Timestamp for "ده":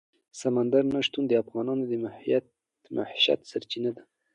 3.95-4.03